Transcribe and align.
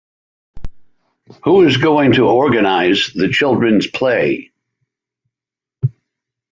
Who 1.43 1.61
is 1.67 1.77
going 1.77 2.13
to 2.13 2.23
organise 2.23 3.13
the 3.13 3.29
children's 3.29 3.85
play? 3.85 4.51